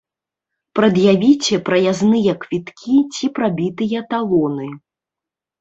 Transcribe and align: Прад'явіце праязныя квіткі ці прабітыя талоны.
Прад'явіце 0.77 1.59
праязныя 1.67 2.31
квіткі 2.45 2.97
ці 3.19 3.25
прабітыя 3.39 3.99
талоны. 4.15 4.69